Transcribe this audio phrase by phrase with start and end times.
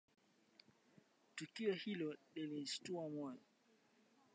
[1.35, 3.39] Tukio hilo lilishtua moyo